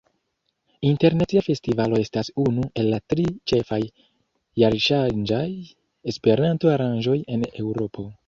[0.91, 3.79] Internacia Festivalo estas unu el la tri ĉefaj
[4.63, 5.45] jarŝanĝaj
[6.13, 8.11] Esperanto-aranĝoj en Eŭropo.